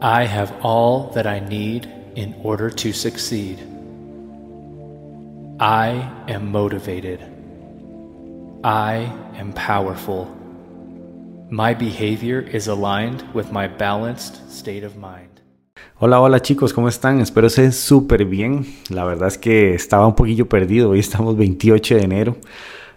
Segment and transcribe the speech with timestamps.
[0.00, 3.58] I have all that I need in order to succeed.
[5.60, 7.20] I am motivated.
[8.64, 10.26] I am powerful.
[11.48, 15.40] My behavior is aligned with my balanced state of mind.
[15.96, 17.20] Hola, hola chicos, ¿cómo están?
[17.20, 18.66] Espero estén súper bien.
[18.90, 20.90] La verdad es que estaba un poquillo perdido.
[20.90, 22.36] Hoy estamos 28 de enero.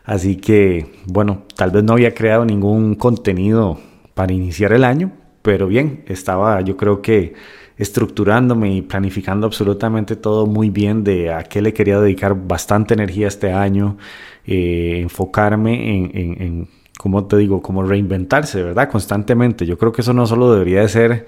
[0.03, 3.77] Así que, bueno, tal vez no había creado ningún contenido
[4.15, 5.11] para iniciar el año,
[5.47, 7.33] pero bien, estaba yo creo que
[7.77, 13.29] estructurándome y planificando absolutamente todo muy bien de a qué le quería dedicar bastante energía
[13.29, 13.97] este año,
[14.45, 16.67] eh, enfocarme en, en, en,
[16.99, 18.89] como te digo, como reinventarse, ¿verdad?
[18.89, 19.65] Constantemente.
[19.65, 21.27] Yo creo que eso no solo debería de ser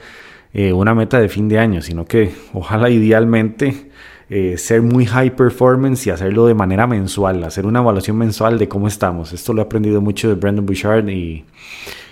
[0.53, 3.89] eh, una meta de fin de año, sino que ojalá idealmente
[4.29, 8.67] eh, ser muy high performance y hacerlo de manera mensual, hacer una evaluación mensual de
[8.67, 9.31] cómo estamos.
[9.31, 11.45] Esto lo he aprendido mucho de Brandon Bouchard y,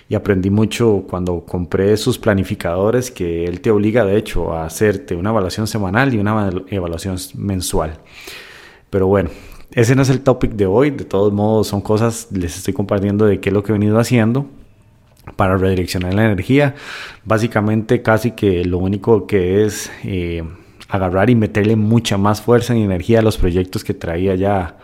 [0.08, 5.14] y aprendí mucho cuando compré sus planificadores que él te obliga de hecho a hacerte
[5.14, 7.98] una evaluación semanal y una evaluación mensual.
[8.88, 9.28] Pero bueno,
[9.72, 13.26] ese no es el topic de hoy, de todos modos son cosas, les estoy compartiendo
[13.26, 14.46] de qué es lo que he venido haciendo
[15.36, 16.74] para redireccionar la energía.
[17.24, 20.42] Básicamente casi que lo único que es eh,
[20.88, 24.78] agarrar y meterle mucha más fuerza y energía a los proyectos que traía ya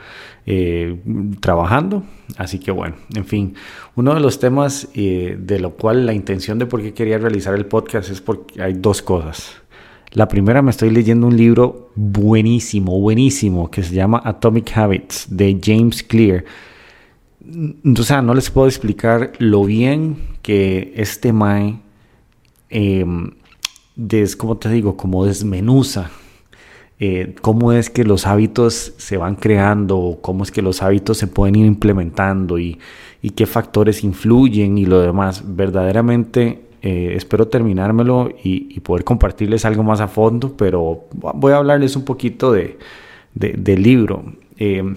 [0.47, 1.01] eh,
[1.41, 2.03] trabajando.
[2.37, 3.55] Así que bueno, en fin,
[3.97, 7.55] uno de los temas eh, de lo cual la intención de por qué quería realizar
[7.55, 9.53] el podcast es porque hay dos cosas.
[10.11, 15.59] La primera, me estoy leyendo un libro buenísimo, buenísimo, que se llama Atomic Habits de
[15.63, 16.45] James Clear
[17.45, 21.81] o no les puedo explicar lo bien que este Mae,
[22.71, 23.05] eh,
[23.97, 26.11] des, te digo, como desmenuza
[27.01, 31.27] eh, cómo es que los hábitos se van creando, cómo es que los hábitos se
[31.27, 32.79] pueden ir implementando y,
[33.37, 35.43] qué factores influyen y lo demás.
[35.57, 41.97] Verdaderamente eh, espero terminármelo y, poder compartirles algo más a fondo, pero voy a hablarles
[41.97, 42.79] un poquito de,
[43.35, 44.25] de, del libro.
[44.59, 44.95] Eh,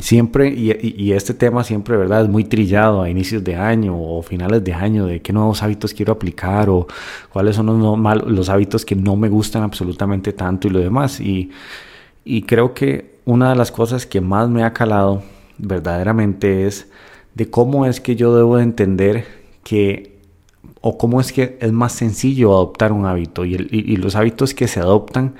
[0.00, 2.22] siempre, y, este tema siempre, ¿verdad?
[2.22, 5.92] Es muy trillado a inicios de año o finales de año, de qué nuevos hábitos
[5.92, 6.86] quiero aplicar o
[7.30, 11.20] cuáles son los, los hábitos que no me gustan absolutamente tanto y lo demás.
[11.20, 11.50] Y,
[12.46, 15.22] creo que una de las cosas que más me ha calado
[15.58, 16.88] verdaderamente es
[17.34, 19.26] de cómo es que yo debo de entender
[19.64, 20.12] que
[20.80, 24.80] o cómo es que es más sencillo adoptar un hábito y los hábitos que se
[24.80, 25.34] adoptan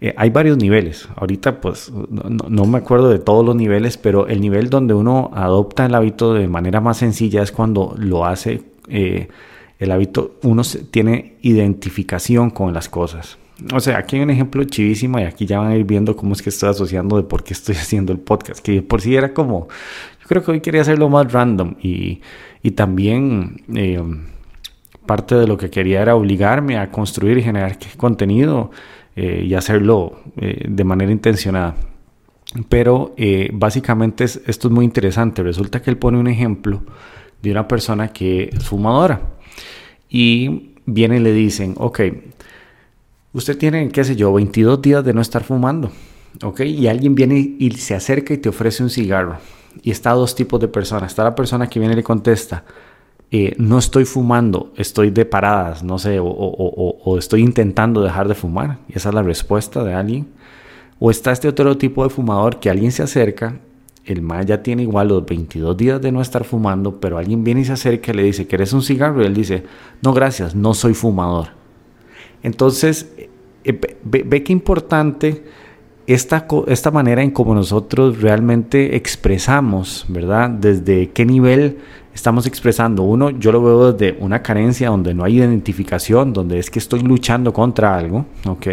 [0.00, 1.08] eh, hay varios niveles.
[1.16, 5.86] Ahorita pues no, me acuerdo de todos los niveles, pero el nivel donde uno adopta
[5.86, 9.28] el hábito de manera más sencilla es cuando lo hace eh,
[9.78, 13.38] el hábito, uno tiene identificación con las cosas.
[13.72, 16.34] O sea, aquí hay un ejemplo chivísimo y aquí ya van a ir viendo cómo
[16.34, 19.32] es que estoy asociando de por qué estoy haciendo el podcast, que por sí era
[19.32, 19.68] como,
[20.20, 22.20] yo creo que hoy quería hacerlo más random y,
[22.62, 23.62] y también...
[23.74, 24.02] Eh,
[25.06, 28.72] parte de lo que quería era obligarme a construir y generar contenido
[29.16, 31.74] eh, y hacerlo eh, de manera intencionada.
[32.68, 35.42] Pero eh, básicamente esto es muy interesante.
[35.42, 36.82] Resulta que él pone un ejemplo
[37.42, 39.20] de una persona que es fumadora.
[40.08, 42.00] Y viene y le dicen, ok,
[43.32, 45.90] usted tiene, qué sé yo, 22 días de no estar fumando.
[46.42, 46.60] ¿ok?
[46.60, 49.38] Y alguien viene y se acerca y te ofrece un cigarro.
[49.82, 51.12] Y está dos tipos de personas.
[51.12, 52.64] Está la persona que viene y le contesta,
[53.30, 58.78] eh, no estoy fumando, estoy de paradas, no sé, o, estoy intentando dejar de fumar.
[58.88, 60.28] Y esa es la respuesta de alguien.
[60.98, 63.60] O está este otro tipo de fumador que alguien se acerca,
[64.04, 67.62] el más ya tiene igual los 22 días de no estar fumando, pero alguien viene
[67.62, 69.22] y se acerca y le dice, ¿quieres un cigarro?
[69.22, 69.64] Y él dice,
[70.00, 71.48] no, gracias, no soy fumador.
[72.44, 73.12] Entonces,
[73.64, 75.42] eh, ve, ve qué importante
[76.06, 80.50] esta, esta manera en cómo nosotros realmente expresamos, ¿verdad?
[80.50, 81.78] Desde qué nivel
[82.16, 83.02] estamos expresando.
[83.02, 87.00] Uno, yo lo veo desde una carencia donde no hay identificación, donde es que estoy
[87.00, 88.66] luchando contra algo, ¿ok?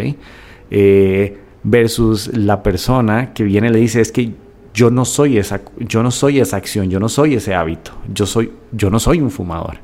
[0.70, 4.32] Eh, versus la persona que viene y le dice es que
[4.72, 8.24] yo no soy esa, yo no soy esa acción, yo no soy ese hábito, yo
[8.24, 9.76] soy, yo no soy un fumador,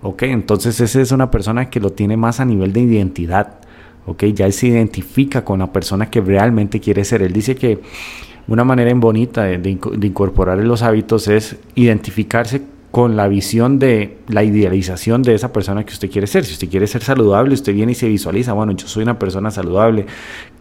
[0.00, 0.22] ¿ok?
[0.22, 3.58] Entonces esa es una persona que lo tiene más a nivel de identidad,
[4.06, 4.22] ¿ok?
[4.26, 7.22] Ya se identifica con la persona que realmente quiere ser.
[7.22, 7.80] Él dice que
[8.46, 12.62] una manera bonita de, de, de incorporar los hábitos es identificarse
[12.94, 16.44] con la visión de la idealización de esa persona que usted quiere ser.
[16.44, 19.50] Si usted quiere ser saludable, usted viene y se visualiza, bueno, yo soy una persona
[19.50, 20.06] saludable,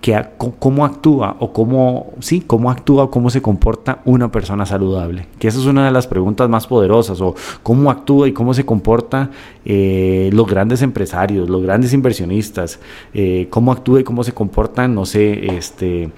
[0.01, 0.19] que,
[0.57, 5.27] ¿cómo actúa o cómo, sí, cómo actúa o cómo se comporta una persona saludable?
[5.37, 8.65] Que esa es una de las preguntas más poderosas, o cómo actúa y cómo se
[8.65, 9.29] comporta
[9.63, 12.79] eh, los grandes empresarios, los grandes inversionistas,
[13.13, 16.09] eh, cómo actúa y cómo se comportan, no sé, este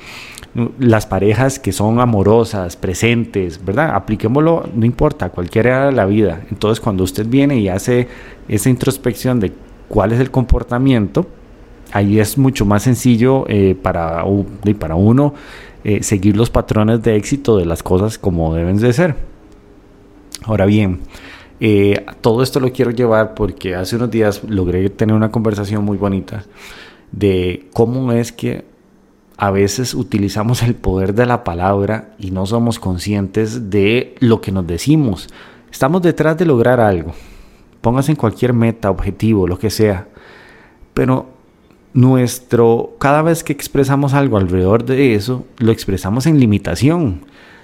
[0.79, 3.93] las parejas que son amorosas, presentes, ¿verdad?
[3.93, 6.41] Apliquémoslo, no importa, cualquiera de la vida.
[6.49, 8.07] Entonces, cuando usted viene y hace
[8.47, 9.51] esa introspección de
[9.89, 11.27] cuál es el comportamiento,
[11.91, 14.23] ahí es mucho más sencillo eh, para,
[14.79, 15.33] para uno
[15.83, 19.15] eh, seguir los patrones de éxito de las cosas como deben de ser.
[20.43, 21.01] Ahora bien,
[21.59, 25.97] eh, todo esto lo quiero llevar porque hace unos días logré tener una conversación muy
[25.97, 26.45] bonita
[27.11, 28.63] de cómo es que
[29.37, 34.51] a veces utilizamos el poder de la palabra y no somos conscientes de lo que
[34.51, 35.27] nos decimos.
[35.71, 37.13] Estamos detrás de lograr algo.
[37.81, 40.07] Póngase en cualquier meta, objetivo, lo que sea.
[40.93, 41.27] Pero
[41.93, 47.21] nuestro, cada vez que expresamos algo alrededor de eso, lo expresamos en limitación.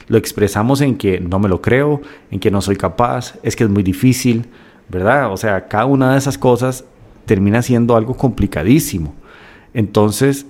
[0.07, 2.01] Lo expresamos en que no me lo creo,
[2.31, 4.47] en que no soy capaz, es que es muy difícil,
[4.89, 5.31] ¿verdad?
[5.31, 6.83] O sea, cada una de esas cosas
[7.25, 9.13] termina siendo algo complicadísimo.
[9.73, 10.45] Entonces,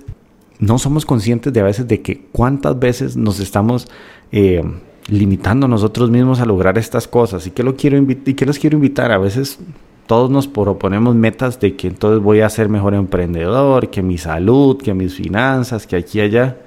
[0.62, 3.88] no somos conscientes de a veces de que cuántas veces nos estamos
[4.32, 4.64] eh,
[5.08, 7.48] limitando nosotros mismos a lograr estas cosas.
[7.48, 9.12] ¿Y que, lo quiero y los quiero invitar?
[9.12, 9.60] A veces
[10.06, 14.78] todos nos proponemos metas de que entonces voy a ser mejor emprendedor, que mi salud,
[14.78, 16.58] que mis finanzas, que aquí y allá.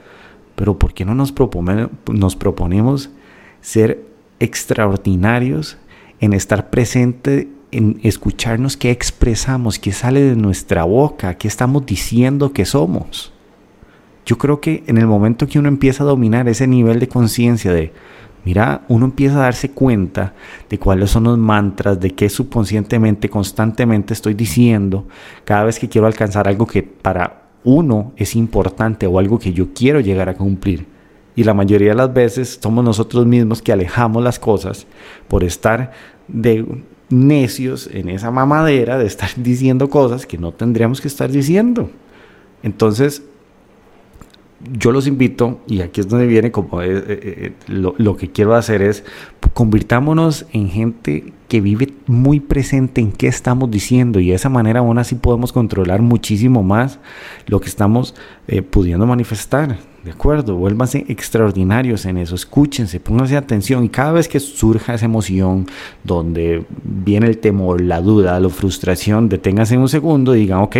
[0.56, 1.32] Pero ¿por qué no nos,
[2.12, 3.10] nos proponemos
[3.60, 4.04] ser
[4.40, 5.78] extraordinarios
[6.18, 12.52] en estar presente, en escucharnos qué expresamos, qué sale de nuestra boca, qué estamos diciendo
[12.52, 13.33] que somos?
[14.26, 17.72] Yo creo que en el momento que uno empieza a dominar ese nivel de conciencia
[17.72, 17.92] de,
[18.44, 20.34] mira, uno empieza a darse cuenta
[20.70, 25.06] de cuáles son los mantras, de qué subconscientemente, constantemente estoy diciendo
[25.44, 29.74] cada vez que quiero alcanzar algo que para uno es importante o algo que yo
[29.74, 30.86] quiero llegar a cumplir.
[31.36, 34.86] Y la mayoría de las veces somos nosotros mismos que alejamos las cosas
[35.28, 35.92] por estar
[36.28, 36.64] de
[37.10, 41.90] necios en esa mamadera de estar diciendo cosas que no tendríamos que estar diciendo.
[42.62, 43.22] Entonces,
[44.72, 48.54] yo los invito, y aquí es donde viene como eh, eh, eh, lo, que quiero
[48.54, 49.04] hacer es,
[49.52, 54.80] convirtámonos en gente que vive muy presente en qué estamos diciendo y de esa manera
[54.80, 56.98] aún así podemos controlar muchísimo más
[57.46, 58.14] lo que estamos
[58.70, 59.78] pudiendo manifestar.
[60.02, 60.56] ¿De acuerdo?
[60.56, 65.66] Vuélvanse extraordinarios en eso, escúchense, pónganse atención y cada vez que surja esa emoción
[66.02, 70.76] donde viene el temor, la duda, la frustración, deténganse un segundo y digan, ok,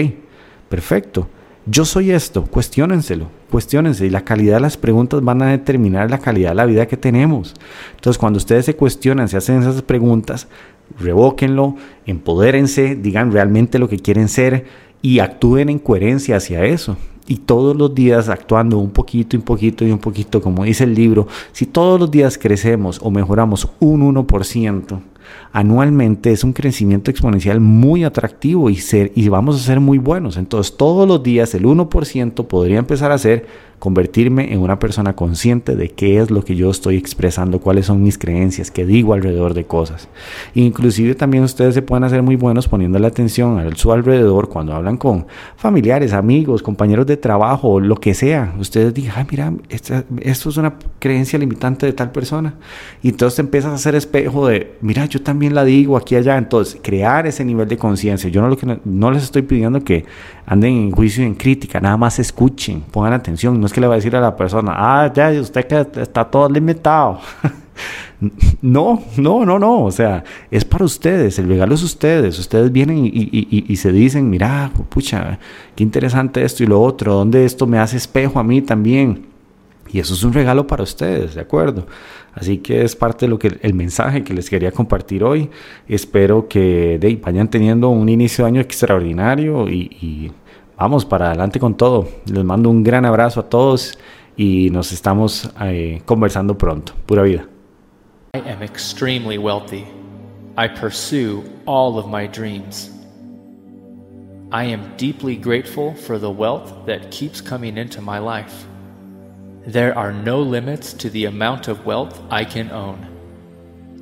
[0.69, 1.29] perfecto
[1.67, 6.19] yo soy esto, cuestionenselo, cuestionense y la calidad de las preguntas van a determinar la
[6.19, 7.55] calidad de la vida que tenemos.
[7.95, 10.47] Entonces, cuando ustedes se cuestionan, se hacen esas preguntas,
[11.01, 14.67] revóquenlo, empodérense, digan realmente lo que quieren ser
[15.01, 16.99] y actúen en coherencia hacia eso.
[17.27, 20.95] Y todos los días actuando un poquito, un poquito y un poquito, como dice el
[20.95, 25.01] libro, si todos los días crecemos o mejoramos un 1%,
[25.53, 30.37] anualmente es un crecimiento exponencial muy atractivo y, ser, y vamos a ser muy buenos.
[30.37, 33.47] Entonces todos los días el 1% podría empezar a ser
[33.85, 38.03] convertirme en una persona consciente de qué es lo que yo estoy expresando, cuáles son
[38.03, 40.09] mis creencias, qué digo alrededor de cosas.
[40.55, 44.73] Inclusive también ustedes se pueden hacer muy buenos poniendo la atención a su alrededor cuando
[44.73, 45.27] hablan con
[45.57, 48.55] familiares, amigos, compañeros de trabajo, lo que sea.
[48.59, 52.55] Ustedes digan, mira, esto es una creencia limitante de tal persona.
[53.03, 56.39] Y entonces te empiezas a hacer espejo de, mira, yo también la digo aquí allá.
[56.39, 58.31] Entonces, crear ese nivel de conciencia.
[58.31, 60.07] Yo no, lo que, no les estoy pidiendo que
[60.47, 63.61] anden en juicio y en crítica, nada más escuchen, pongan atención.
[63.61, 66.25] No es que le va a decir a la persona, ah, ya, usted que está
[66.25, 67.19] todo limitado.
[68.63, 69.85] no, no, no, no.
[69.85, 72.39] O sea, es para ustedes, el regalo es ustedes.
[72.39, 75.41] Ustedes vienen y, se dicen, mira, pucha,
[75.75, 79.27] qué interesante esto y lo otro, donde esto me hace espejo a mí también.
[79.93, 81.89] Y eso es un regalo para ustedes, ¿de acuerdo?
[82.33, 85.51] Así que es parte de lo que el mensaje que les quería compartir hoy.
[85.89, 90.31] Espero que de, vayan teniendo un inicio de año extraordinario y
[90.77, 92.09] vamos para adelante con todo.
[92.27, 93.99] Les mando un gran abrazo a todos
[94.37, 96.93] y nos estamos eh, conversando pronto.
[97.07, 97.47] Pura vida.
[98.35, 99.87] I am extremely wealthy.
[100.57, 102.91] I pursue all of my dreams.
[104.53, 108.67] I am deeply grateful for the wealth that keeps coming into my life.
[109.67, 113.09] There are no limits to the amount of wealth I can own.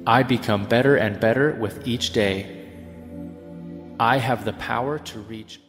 [0.06, 2.66] I become better and better with each day.
[4.00, 5.61] I have the power to reach